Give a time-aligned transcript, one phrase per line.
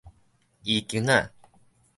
[0.63, 1.31] 衣弓仔